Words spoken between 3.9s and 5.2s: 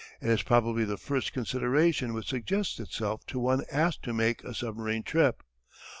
to make a submarine